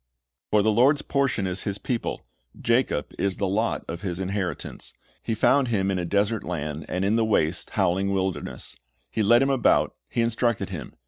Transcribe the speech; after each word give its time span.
"For 0.49 0.63
the 0.63 0.71
Lord's 0.71 1.03
portion 1.03 1.45
is 1.45 1.61
His 1.61 1.77
people; 1.77 2.25
Jacob 2.59 3.13
is 3.19 3.37
the 3.37 3.45
lot 3.47 3.85
of 3.87 4.01
His 4.01 4.19
inheritance. 4.19 4.95
He 5.21 5.35
found 5.35 5.67
him 5.67 5.91
in 5.91 5.99
a 5.99 6.05
desert 6.05 6.43
land, 6.43 6.87
and 6.89 7.05
in 7.05 7.17
the 7.17 7.23
waste, 7.23 7.69
howling 7.77 8.11
wilderness; 8.11 8.75
He 9.11 9.21
led 9.21 9.43
him 9.43 9.51
about, 9.51 9.93
He 10.09 10.21
instructed 10.23 10.69
him. 10.71 10.95